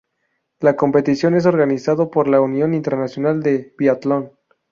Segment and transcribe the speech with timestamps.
[0.61, 4.31] La competición es organizado por la Unión Internacional de Biatlón.